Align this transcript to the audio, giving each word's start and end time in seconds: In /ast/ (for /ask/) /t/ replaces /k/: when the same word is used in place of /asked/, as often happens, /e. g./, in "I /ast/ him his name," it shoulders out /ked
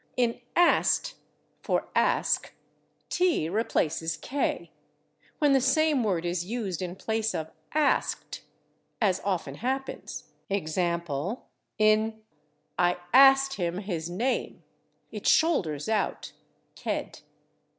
In 0.17 0.41
/ast/ 0.55 1.13
(for 1.61 1.89
/ask/) 1.95 2.49
/t/ 3.11 3.53
replaces 3.53 4.17
/k/: 4.17 4.69
when 5.37 5.53
the 5.53 5.61
same 5.61 6.03
word 6.03 6.25
is 6.25 6.43
used 6.43 6.81
in 6.81 6.95
place 6.95 7.35
of 7.35 7.51
/asked/, 7.75 8.39
as 8.99 9.21
often 9.23 9.53
happens, 9.53 10.23
/e. 10.49 10.65
g./, 11.37 11.41
in 11.77 12.19
"I 12.79 12.97
/ast/ 13.13 13.53
him 13.57 13.77
his 13.77 14.09
name," 14.09 14.63
it 15.11 15.27
shoulders 15.27 15.87
out 15.87 16.33
/ked 16.75 17.21